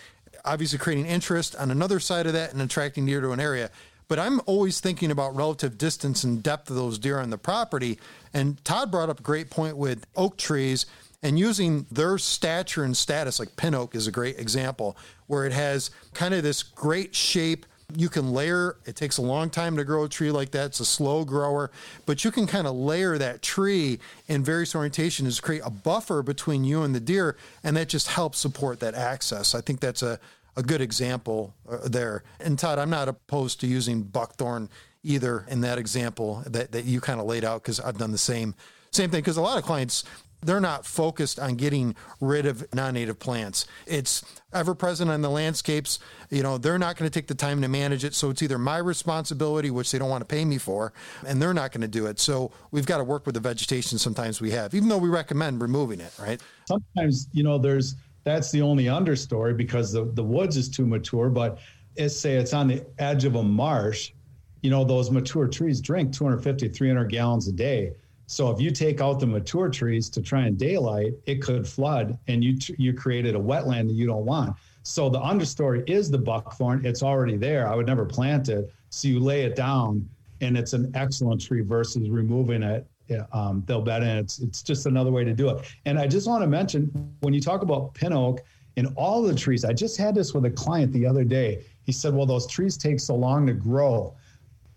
[0.45, 3.69] obviously creating interest on another side of that and attracting deer to an area
[4.09, 7.97] but I'm always thinking about relative distance and depth of those deer on the property.
[8.31, 10.85] And Todd brought up a great point with oak trees
[11.23, 15.53] and using their stature and status, like pin oak is a great example, where it
[15.53, 17.65] has kind of this great shape.
[17.95, 20.67] You can layer, it takes a long time to grow a tree like that.
[20.67, 21.71] It's a slow grower,
[22.05, 26.21] but you can kind of layer that tree in various orientations to create a buffer
[26.23, 29.55] between you and the deer, and that just helps support that access.
[29.55, 30.19] I think that's a,
[30.57, 32.23] a good example uh, there.
[32.39, 34.69] And Todd, I'm not opposed to using buckthorn
[35.03, 38.17] either in that example that, that you kind of laid out because I've done the
[38.17, 38.55] same
[38.91, 40.03] same thing because a lot of clients
[40.45, 43.65] they're not focused on getting rid of non-native plants.
[43.85, 45.99] It's ever present on the landscapes.
[46.29, 48.13] You know, they're not going to take the time to manage it.
[48.13, 50.93] So it's either my responsibility, which they don't want to pay me for,
[51.25, 52.19] and they're not going to do it.
[52.19, 55.61] So we've got to work with the vegetation sometimes we have, even though we recommend
[55.61, 56.41] removing it, right?
[56.65, 61.29] Sometimes, you know, there's that's the only understory because the, the woods is too mature,
[61.29, 61.59] but
[61.95, 64.13] it's say it's on the edge of a marsh,
[64.61, 67.91] you know, those mature trees drink 250, 300 gallons a day
[68.33, 72.17] so if you take out the mature trees to try and daylight, it could flood,
[72.27, 74.57] and you you created a wetland that you don't want.
[74.81, 76.83] So the understory is the buckthorn.
[76.83, 77.67] It's already there.
[77.67, 78.73] I would never plant it.
[78.89, 80.09] So you lay it down,
[80.41, 82.87] and it's an excellent tree versus removing it.
[83.31, 84.17] Um, they'll bet in.
[84.17, 85.63] It's it's just another way to do it.
[85.85, 88.41] And I just want to mention when you talk about pin oak
[88.77, 89.63] in all the trees.
[89.63, 91.63] I just had this with a client the other day.
[91.83, 94.15] He said, "Well, those trees take so long to grow."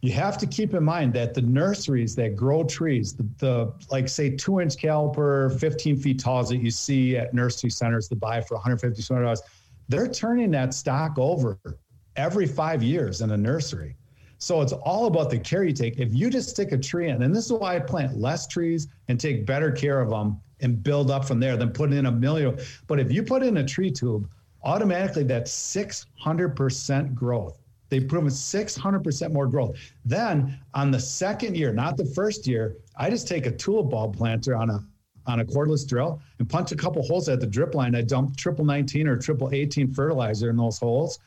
[0.07, 4.09] You have to keep in mind that the nurseries that grow trees, the, the like
[4.09, 8.41] say two inch caliper, 15 feet tall that you see at nursery centers that buy
[8.41, 9.43] for 150 dollars,
[9.89, 11.59] they're turning that stock over
[12.15, 13.97] every five years in a nursery.
[14.39, 15.99] So it's all about the care you take.
[15.99, 18.87] If you just stick a tree in, and this is why I plant less trees
[19.09, 22.13] and take better care of them and build up from there than put in a
[22.13, 22.57] million.
[22.87, 24.31] But if you put in a tree tube,
[24.63, 27.66] automatically that's 600% growth.
[27.89, 29.77] They've proven 600% more growth.
[30.05, 34.17] Then on the second year, not the first year, I just take a tulip bulb
[34.17, 34.85] planter on a
[35.29, 37.97] on a cordless drill and punch a couple holes at the drip line.
[37.97, 41.19] I dump triple 19 or triple 18 fertilizer in those holes.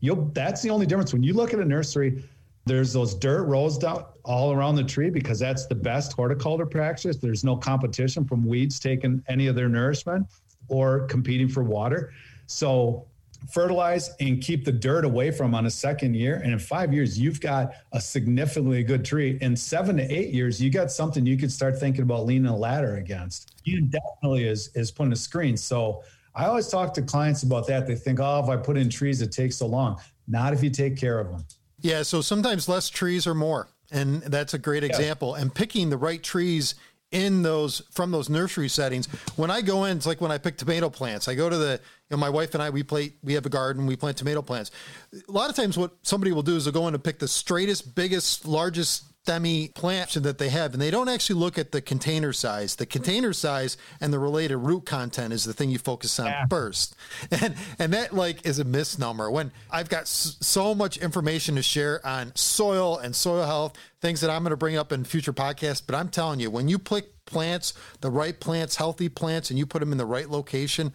[0.00, 1.12] You'll that's the only difference.
[1.12, 2.24] When you look at a nursery,
[2.64, 7.16] there's those dirt rows down all around the tree because that's the best horticulture practice.
[7.16, 10.26] There's no competition from weeds taking any of their nourishment
[10.68, 12.12] or competing for water.
[12.46, 13.06] So
[13.50, 16.36] fertilize and keep the dirt away from on a second year.
[16.36, 19.38] And in five years you've got a significantly good tree.
[19.40, 22.56] In seven to eight years you got something you could start thinking about leaning a
[22.56, 23.60] ladder against.
[23.64, 25.56] You definitely is is putting a screen.
[25.56, 26.02] So
[26.34, 27.86] i always talk to clients about that.
[27.86, 30.00] They think oh if i put in trees it takes so long.
[30.26, 31.44] Not if you take care of them
[31.80, 35.34] yeah so sometimes less trees are more and that's a great example.
[35.34, 36.74] And picking the right trees
[37.10, 39.06] in those from those nursery settings.
[39.36, 41.28] When I go in, it's like when I pick tomato plants.
[41.28, 43.50] I go to the, you know, my wife and I we play we have a
[43.50, 44.70] garden, we plant tomato plants.
[45.12, 47.28] A lot of times what somebody will do is they'll go in and pick the
[47.28, 51.80] straightest, biggest, largest stemmy plant that they have, and they don't actually look at the
[51.80, 52.76] container size.
[52.76, 56.46] The container size and the related root content is the thing you focus on yeah.
[56.46, 56.96] first,
[57.30, 59.30] and and that like is a misnomer.
[59.30, 64.30] When I've got so much information to share on soil and soil health, things that
[64.30, 67.24] I'm going to bring up in future podcasts, but I'm telling you, when you pick
[67.26, 70.92] plants, the right plants, healthy plants, and you put them in the right location,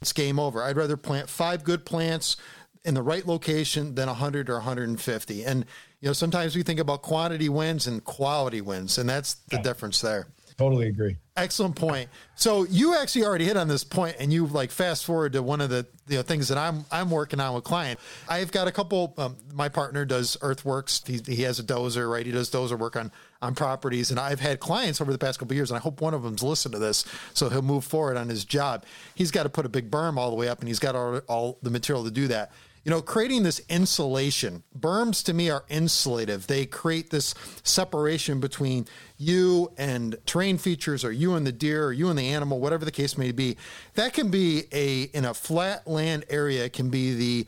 [0.00, 0.62] it's game over.
[0.62, 2.36] I'd rather plant five good plants
[2.84, 5.44] in the right location than 100 or 150.
[5.44, 5.64] And
[6.00, 9.62] you know, sometimes we think about quantity wins and quality wins, and that's the yeah.
[9.62, 10.28] difference there.
[10.58, 11.16] Totally agree.
[11.36, 12.08] Excellent point.
[12.34, 15.60] So you actually already hit on this point, and you like fast forward to one
[15.60, 18.00] of the you know things that I'm I'm working on with client.
[18.28, 19.14] I've got a couple.
[19.18, 21.06] Um, my partner does earthworks.
[21.06, 22.26] He, he has a dozer, right?
[22.26, 25.54] He does dozer work on on properties, and I've had clients over the past couple
[25.54, 28.28] years, and I hope one of them's listened to this, so he'll move forward on
[28.28, 28.84] his job.
[29.14, 31.18] He's got to put a big berm all the way up, and he's got all,
[31.28, 32.50] all the material to do that
[32.88, 34.62] you know, creating this insulation.
[34.74, 36.46] Berms to me are insulative.
[36.46, 38.86] They create this separation between
[39.18, 42.86] you and terrain features or you and the deer or you and the animal, whatever
[42.86, 43.58] the case may be.
[43.92, 47.46] That can be a in a flat land area, it can be the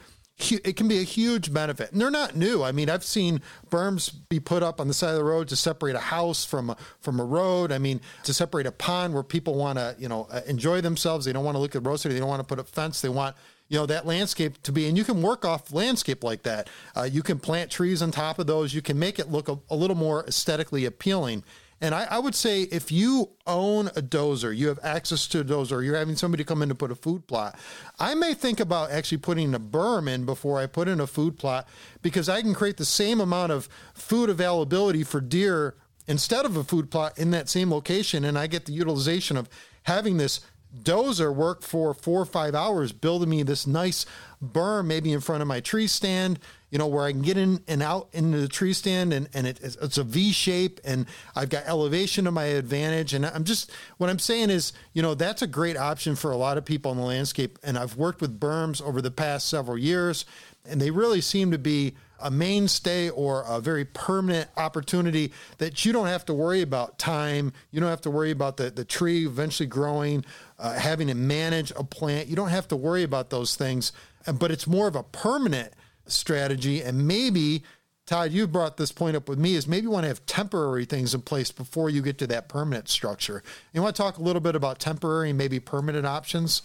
[0.63, 1.91] it can be a huge benefit.
[1.93, 2.63] And they're not new.
[2.63, 5.57] I mean, I've seen berms be put up on the side of the road to
[5.57, 7.73] separate a house from a, from a road.
[7.73, 11.25] I mean, to separate a pond where people want to, you know, uh, enjoy themselves.
[11.25, 13.01] They don't want to look at road They don't want to put a fence.
[13.01, 13.37] They want
[13.71, 17.05] you know that landscape to be and you can work off landscape like that uh,
[17.11, 19.77] you can plant trees on top of those you can make it look a, a
[19.77, 21.43] little more aesthetically appealing
[21.83, 25.45] and I, I, would say if you own a dozer, you have access to a
[25.45, 27.59] dozer, you're having somebody come in to put a food plot,
[27.99, 31.39] I may think about actually putting a berm in before I put in a food
[31.39, 31.67] plot
[32.03, 35.75] because I can create the same amount of food availability for deer
[36.07, 38.27] instead of a food plot in that same location.
[38.27, 39.49] And I get the utilization of
[39.85, 40.41] having this
[40.83, 44.07] dozer worked for four or five hours building me this nice
[44.43, 46.39] berm maybe in front of my tree stand
[46.71, 49.47] you know where i can get in and out into the tree stand and, and
[49.47, 53.13] it, it's a v shape and i've got elevation to my advantage.
[53.15, 56.37] And i'm just what i'm saying is you know that's a great option for a
[56.37, 57.59] lot of people in the landscape.
[57.65, 60.25] And i've worked with berms over the past several years
[60.65, 65.93] and they really seem to be a mainstay or a very permanent opportunity that you
[65.93, 67.53] don't have to worry about time.
[67.71, 70.25] You don't have to worry about the, the tree eventually growing,
[70.59, 72.29] uh, having to manage a plant.
[72.29, 73.93] You don't have to worry about those things,
[74.39, 75.73] but it's more of a permanent
[76.07, 76.83] strategy.
[76.83, 77.63] And maybe,
[78.07, 80.85] Todd, you brought this point up with me, is maybe you want to have temporary
[80.85, 83.43] things in place before you get to that permanent structure.
[83.73, 86.63] You want to talk a little bit about temporary and maybe permanent options?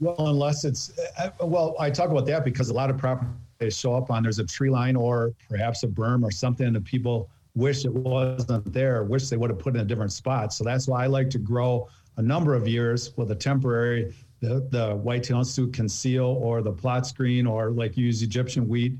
[0.00, 3.30] Well, unless it's, uh, well, I talk about that because a lot of property
[3.60, 6.84] they show up on, there's a tree line or perhaps a berm or something that
[6.84, 10.52] people wish it wasn't there, wish they would have put in a different spot.
[10.52, 14.66] So that's why I like to grow a number of years with a temporary, the,
[14.70, 18.94] the whitetail institute conceal or the plot screen or like use Egyptian wheat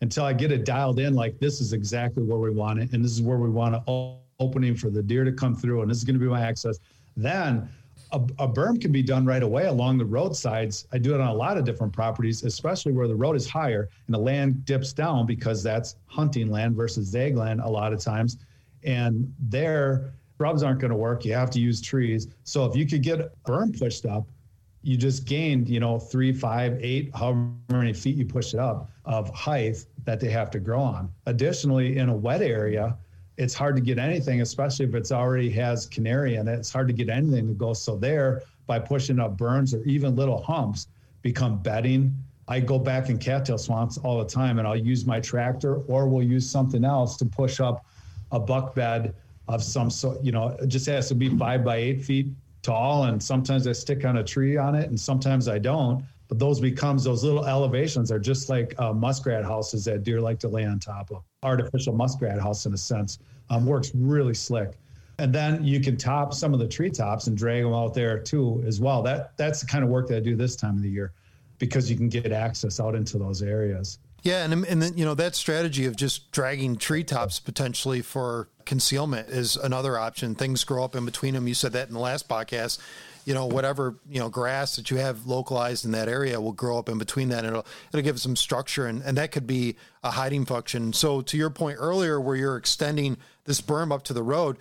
[0.00, 2.92] until I get it dialed in like this is exactly where we want it.
[2.92, 5.82] And this is where we want an opening for the deer to come through.
[5.82, 6.78] And this is going to be my access.
[7.14, 7.68] Then
[8.12, 10.86] a, a, berm can be done right away along the roadsides.
[10.92, 13.88] I do it on a lot of different properties, especially where the road is higher
[14.06, 18.00] and the land dips down because that's hunting land versus zag land a lot of
[18.00, 18.38] times.
[18.84, 21.24] And there, shrubs aren't going to work.
[21.24, 22.28] You have to use trees.
[22.44, 24.28] So if you could get a berm pushed up,
[24.82, 28.90] you just gained, you know, three, five, eight, however many feet you push it up
[29.04, 31.10] of height that they have to grow on.
[31.26, 32.96] Additionally, in a wet area,
[33.36, 36.54] it's hard to get anything, especially if it's already has canary in it.
[36.54, 37.72] It's hard to get anything to go.
[37.72, 40.88] So there, by pushing up berms or even little humps,
[41.22, 42.14] become bedding.
[42.48, 46.06] I go back in cattail swamps all the time, and I'll use my tractor, or
[46.08, 47.86] we'll use something else to push up
[48.32, 49.14] a buck bed
[49.48, 50.22] of some sort.
[50.22, 52.26] You know, it just has to be five by eight feet
[52.62, 56.04] tall, and sometimes I stick on a tree on it, and sometimes I don't.
[56.32, 60.38] But those becomes those little elevations are just like uh, muskrat houses that deer like
[60.38, 61.24] to lay on top of.
[61.42, 63.18] Artificial muskrat house in a sense
[63.50, 64.78] um, works really slick.
[65.18, 68.64] And then you can top some of the treetops and drag them out there too
[68.66, 69.02] as well.
[69.02, 71.12] That that's the kind of work that I do this time of the year
[71.58, 73.98] because you can get access out into those areas.
[74.22, 79.28] Yeah, and and then you know that strategy of just dragging treetops potentially for concealment
[79.28, 80.34] is another option.
[80.34, 81.46] Things grow up in between them.
[81.46, 82.78] You said that in the last podcast
[83.24, 86.78] you know whatever you know grass that you have localized in that area will grow
[86.78, 87.40] up in between that.
[87.40, 90.92] And it'll it'll give some structure and, and that could be a hiding function.
[90.92, 94.56] So to your point earlier where you're extending this berm up to the road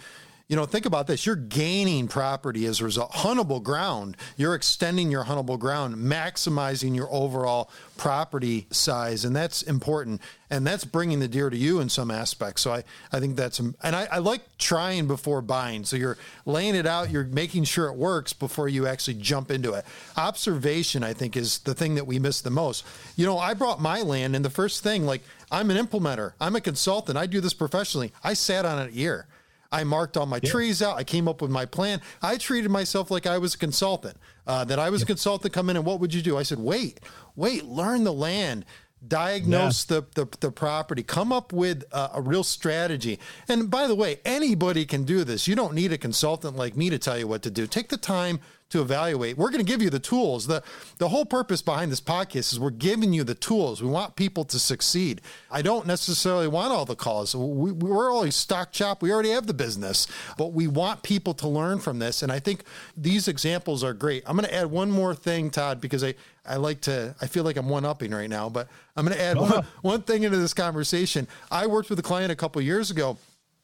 [0.52, 1.26] you know, think about this.
[1.26, 3.14] You're gaining property as a result.
[3.14, 4.18] Huntable ground.
[4.36, 9.24] You're extending your huntable ground, maximizing your overall property size.
[9.24, 10.20] And that's important.
[10.50, 12.64] And that's bringing the deer to you in some aspects.
[12.64, 12.84] So I,
[13.14, 15.86] I think that's, um, and I, I like trying before buying.
[15.86, 19.72] So you're laying it out, you're making sure it works before you actually jump into
[19.72, 19.86] it.
[20.18, 22.86] Observation, I think, is the thing that we miss the most.
[23.16, 26.58] You know, I brought my land, and the first thing, like, I'm an implementer, I'm
[26.58, 28.12] a consultant, I do this professionally.
[28.22, 29.28] I sat on it a year.
[29.72, 30.50] I marked all my yeah.
[30.50, 30.98] trees out.
[30.98, 32.02] I came up with my plan.
[32.22, 35.70] I treated myself like I was a consultant, uh, that I was a consultant come
[35.70, 36.38] in and what would you do?
[36.38, 37.00] I said, wait,
[37.36, 38.66] wait, learn the land,
[39.08, 40.02] diagnose yeah.
[40.14, 43.20] the, the, the, property, come up with a, a, real strategy.
[43.48, 45.48] And by the way, anybody can do this.
[45.48, 47.66] You don't need a consultant like me to tell you what to do.
[47.66, 48.40] Take the time
[48.72, 49.38] to evaluate.
[49.38, 50.48] We're going to give you the tools.
[50.48, 50.64] The
[50.98, 53.82] the whole purpose behind this podcast is we're giving you the tools.
[53.82, 55.22] We want people to succeed.
[55.50, 57.36] I don't necessarily want all the calls.
[57.36, 59.02] We, we're always stock chop.
[59.02, 60.08] We already have the business,
[60.38, 62.24] but we want people to learn from this.
[62.24, 62.64] And I think
[62.98, 64.24] these examples are great.
[64.26, 66.16] I'm going to add one more thing, Todd, because I,
[66.46, 69.24] I like to, I feel like I'm one upping right now, but I'm going to
[69.24, 71.28] add one, one thing into this conversation.
[71.52, 73.18] I worked with a client a couple years ago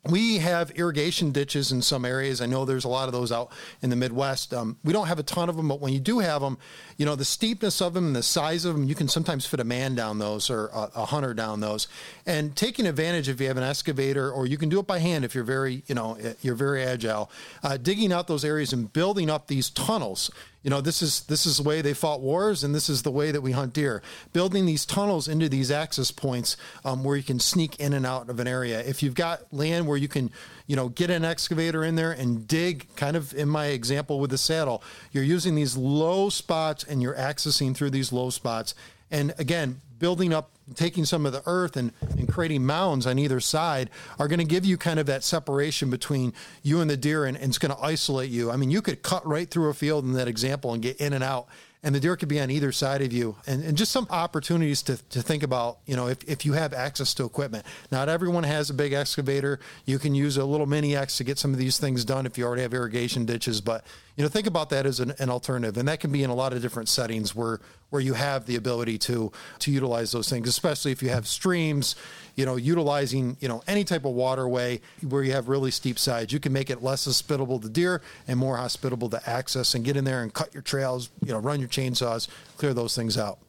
[0.10, 2.42] we have irrigation ditches in some areas.
[2.42, 3.52] I know there's a lot of those out
[3.82, 4.54] in the Midwest.
[4.54, 6.58] Um, we don't have a ton of them, but when you do have them,
[6.98, 9.60] you know, the steepness of them and the size of them, you can sometimes fit
[9.60, 11.88] a man down those or a, a hunter down those.
[12.26, 15.26] And taking advantage if you have an excavator, or you can do it by hand
[15.26, 17.30] if you're very, you know, you're very agile,
[17.64, 20.32] uh, digging out those areas and building up these tunnels
[20.68, 23.10] you know this is this is the way they fought wars and this is the
[23.10, 24.02] way that we hunt deer.
[24.34, 28.30] Building these tunnels into these access points um, where you can sneak in and out
[28.30, 28.82] of an area.
[28.82, 30.30] If you've got land where you can
[30.66, 34.30] you know get an excavator in there and dig kind of in my example with
[34.30, 38.76] the saddle you're using these low spots and you're accessing through these low spots.
[39.10, 43.40] And again building up, taking some of the earth and, and creating mounds on either
[43.40, 43.90] side
[44.20, 46.34] are going to give you kind of that separation between
[46.64, 48.52] you and the deer and, and it's going to isolate you.
[48.52, 51.14] I mean, you could cut right through a field in that example and get in
[51.14, 51.48] and out
[51.84, 53.36] and the deer could be on either side of you.
[53.46, 56.74] And, and just some opportunities to, to think about you know if, if you have
[56.74, 57.66] access to equipment.
[57.92, 59.60] Not everyone has a big excavator.
[59.86, 62.38] You can use a little mini x to get some of these things done if
[62.38, 63.86] you already have irrigation ditches but
[64.18, 66.36] you know think about that as an, an alternative and that can be in a
[66.36, 70.50] lot of different settings where where you have the ability to to utilize those things
[70.50, 71.96] especially if you have streams
[72.38, 76.32] you know, utilizing, you know, any type of waterway where you have really steep sides.
[76.32, 79.98] You can make it less hospitable to deer and more hospitable to access and get
[79.98, 83.40] in there and cut your trails, you know, run your chainsaws, clear those things out.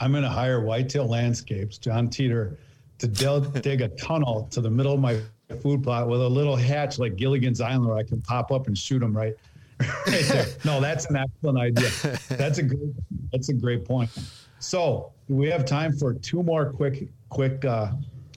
[0.00, 2.58] I'm going to hire Whitetail Landscapes, John Teeter,
[2.98, 3.08] to
[3.62, 5.18] dig a tunnel to the middle of my
[5.62, 8.76] food plot with a little hatch like Gilligan's Island where I can pop up and
[8.76, 9.34] shoot them right,
[9.80, 10.56] right.
[10.64, 11.90] No, that's an excellent idea.
[12.30, 12.94] That's a great,
[13.32, 14.10] that's a great point.
[14.58, 17.92] So we have time for two more quick quick uh,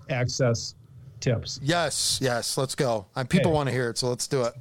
[0.09, 0.75] access
[1.19, 1.59] tips.
[1.61, 3.05] Yes, yes, let's go.
[3.15, 3.55] And people okay.
[3.55, 4.53] want to hear it, so let's do it.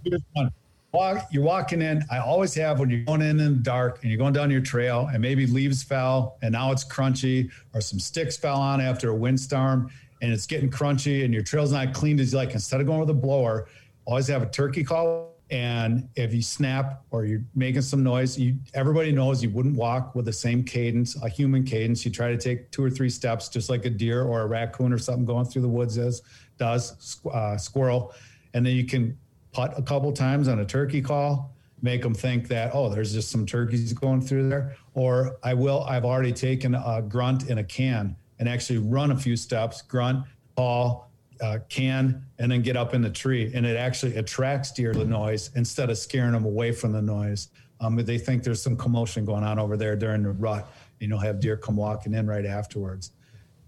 [0.92, 2.02] Walk, you're walking in.
[2.10, 4.62] I always have when you're going in in the dark and you're going down your
[4.62, 9.10] trail, and maybe leaves fell, and now it's crunchy, or some sticks fell on after
[9.10, 9.90] a windstorm,
[10.22, 12.52] and it's getting crunchy, and your trail's not cleaned as you like.
[12.52, 13.68] Instead of going with a blower,
[14.06, 18.56] always have a turkey call and if you snap or you're making some noise, you
[18.74, 22.04] everybody knows you wouldn't walk with the same cadence, a human cadence.
[22.04, 24.92] You try to take two or three steps, just like a deer or a raccoon
[24.92, 26.22] or something going through the woods is,
[26.58, 28.12] does uh, squirrel,
[28.54, 29.16] and then you can
[29.52, 33.30] putt a couple times on a turkey call, make them think that oh, there's just
[33.30, 34.76] some turkeys going through there.
[34.94, 35.84] Or I will.
[35.84, 40.24] I've already taken a grunt in a can and actually run a few steps, grunt,
[40.56, 41.05] call,
[41.40, 43.52] uh, can and then get up in the tree.
[43.54, 47.02] And it actually attracts deer to the noise instead of scaring them away from the
[47.02, 47.48] noise.
[47.80, 50.66] Um, they think there's some commotion going on over there during the rut.
[50.98, 53.12] You'll have deer come walking in right afterwards.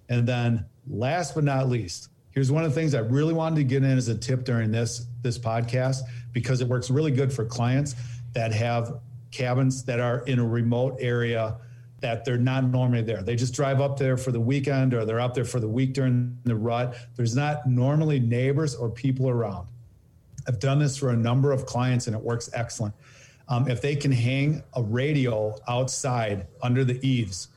[0.09, 3.65] And then last but not least here's one of the things i really wanted to
[3.65, 6.03] get in as a tip during this this podcast
[6.33, 7.95] because it works really good for clients
[8.33, 9.01] that have
[9.31, 11.57] cabins that are in a remote area
[12.01, 13.23] that they're not normally there.
[13.23, 15.95] They just drive up there for the weekend or they're up there for the week
[15.95, 16.97] during the rut.
[17.17, 19.67] There's not normally neighbors or people around.
[20.47, 22.95] I've done this for a number of clients and it works excellent.
[23.49, 27.49] Um, if they can hang a radio outside under the eaves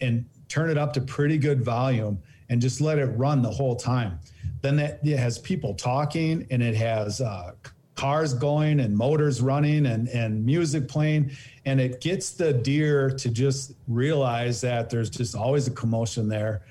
[0.00, 3.76] and turn it up to pretty good volume and just let it run the whole
[3.76, 4.18] time,
[4.60, 7.52] then that it has people talking and it has uh,
[7.94, 11.30] cars going and motors running and, and music playing.
[11.64, 16.62] And it gets the deer to just realize that there's just always a commotion there.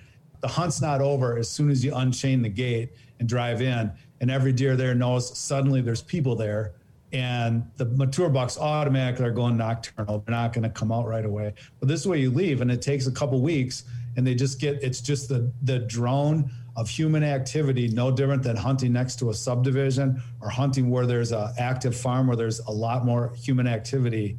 [0.42, 3.92] The hunt's not over as soon as you unchain the gate and drive in.
[4.20, 6.74] And every deer there knows suddenly there's people there.
[7.14, 10.24] And the mature bucks automatically are going nocturnal.
[10.26, 11.54] They're not going to come out right away.
[11.80, 12.62] But this way you leave.
[12.62, 13.84] And it takes a couple weeks
[14.18, 18.56] and they just get it's just the the drone of human activity, no different than
[18.56, 22.72] hunting next to a subdivision or hunting where there's a active farm where there's a
[22.72, 24.38] lot more human activity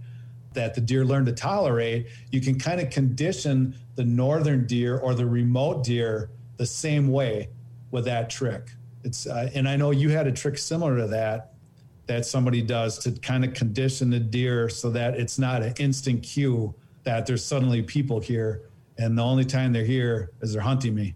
[0.55, 2.07] that the deer learn to tolerate.
[2.31, 7.49] You can kind of condition the northern deer or the remote deer the same way
[7.91, 8.71] with that trick.
[9.05, 11.55] It's uh, and I know you had a trick similar to that
[12.07, 16.23] that somebody does to kind of condition the deer so that it's not an instant
[16.23, 16.75] cue
[17.05, 18.63] that there's suddenly people here
[18.99, 21.15] and the only time they're here is they're hunting me.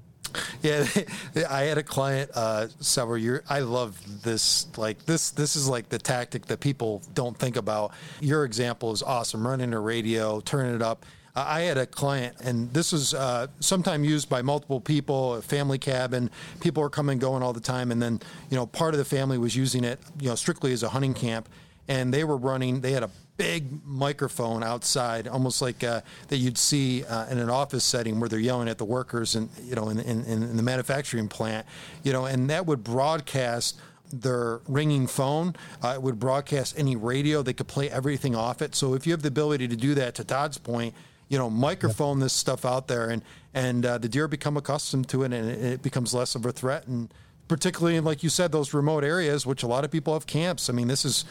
[0.66, 0.84] Yeah,
[1.48, 3.42] I had a client uh, several years.
[3.48, 4.66] I love this.
[4.76, 7.92] Like this, this is like the tactic that people don't think about.
[8.20, 9.46] Your example is awesome.
[9.46, 11.06] Running a radio, turning it up.
[11.36, 15.78] I had a client, and this was uh, sometime used by multiple people, a family
[15.78, 16.30] cabin.
[16.60, 19.04] People were coming and going all the time, and then you know part of the
[19.04, 21.48] family was using it, you know, strictly as a hunting camp,
[21.88, 22.80] and they were running.
[22.80, 27.50] They had a big microphone outside, almost like uh, that you'd see uh, in an
[27.50, 30.62] office setting where they're yelling at the workers and you know in, in, in the
[30.62, 31.66] manufacturing plant,
[32.02, 33.78] you know, and that would broadcast
[34.12, 35.54] their ringing phone.
[35.82, 37.42] Uh, it would broadcast any radio.
[37.42, 38.74] They could play everything off it.
[38.74, 40.94] So if you have the ability to do that, to Todd's point,
[41.28, 43.22] you know, microphone this stuff out there, and
[43.52, 46.52] and uh, the deer become accustomed to it, and it, it becomes less of a
[46.52, 46.86] threat.
[46.86, 47.12] And
[47.48, 50.70] particularly, like you said, those remote areas, which a lot of people have camps.
[50.70, 51.24] I mean, this is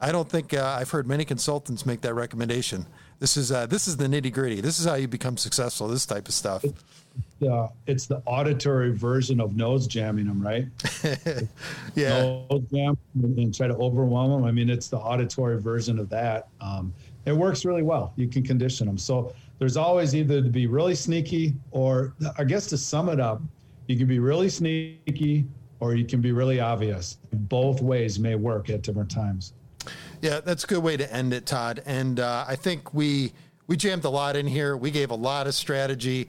[0.00, 2.86] I don't think uh, I've heard many consultants make that recommendation.
[3.18, 4.60] This is uh, this is the nitty gritty.
[4.62, 5.88] This is how you become successful.
[5.88, 6.64] This type of stuff.
[7.38, 10.66] Yeah, it's the auditory version of nose jamming them, right?
[11.94, 14.44] yeah, nose jam and try to overwhelm them.
[14.44, 16.48] I mean, it's the auditory version of that.
[16.62, 16.94] Um,
[17.26, 18.14] it works really well.
[18.16, 18.96] You can condition them.
[18.96, 23.42] So there's always either to be really sneaky, or I guess to sum it up,
[23.86, 25.44] you can be really sneaky
[25.80, 27.18] or you can be really obvious.
[27.32, 29.52] Both ways may work at different times.
[30.20, 31.82] Yeah, that's a good way to end it, Todd.
[31.86, 33.32] And uh, I think we
[33.66, 34.76] we jammed a lot in here.
[34.76, 36.28] We gave a lot of strategy.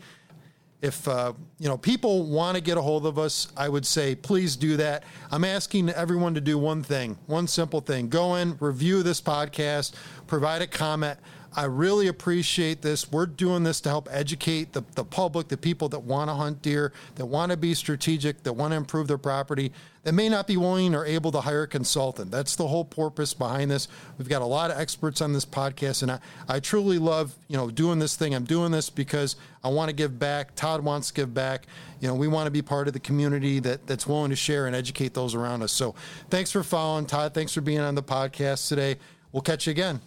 [0.81, 4.15] If uh, you know people want to get a hold of us, I would say
[4.15, 5.03] please do that.
[5.29, 9.93] I'm asking everyone to do one thing, one simple thing: go in, review this podcast,
[10.25, 11.19] provide a comment.
[11.53, 13.11] I really appreciate this.
[13.11, 16.61] We're doing this to help educate the, the public, the people that want to hunt
[16.61, 19.73] deer, that want to be strategic, that want to improve their property,
[20.03, 22.31] that may not be willing or able to hire a consultant.
[22.31, 23.89] That's the whole purpose behind this.
[24.17, 27.57] We've got a lot of experts on this podcast, and I, I truly love, you
[27.57, 28.33] know, doing this thing.
[28.33, 30.55] I'm doing this because I want to give back.
[30.55, 31.67] Todd wants to give back.
[31.99, 34.67] You know, we want to be part of the community that, that's willing to share
[34.67, 35.73] and educate those around us.
[35.73, 35.95] So
[36.29, 37.33] thanks for following, Todd.
[37.33, 38.95] Thanks for being on the podcast today.
[39.33, 40.01] We'll catch you again.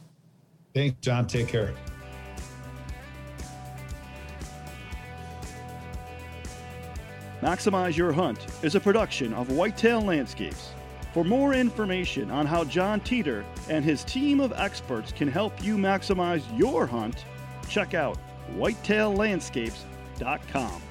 [0.75, 1.27] Thanks, John.
[1.27, 1.73] Take care.
[7.41, 10.71] Maximize Your Hunt is a production of Whitetail Landscapes.
[11.13, 15.77] For more information on how John Teeter and his team of experts can help you
[15.77, 17.25] maximize your hunt,
[17.69, 18.19] check out
[18.57, 20.83] whitetaillandscapes.com.